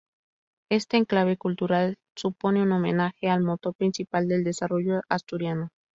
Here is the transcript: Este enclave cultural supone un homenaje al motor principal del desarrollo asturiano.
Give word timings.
Este 0.71 0.97
enclave 0.97 1.37
cultural 1.37 1.99
supone 2.17 2.63
un 2.63 2.71
homenaje 2.71 3.29
al 3.29 3.43
motor 3.43 3.75
principal 3.75 4.27
del 4.27 4.43
desarrollo 4.43 5.01
asturiano. 5.09 5.69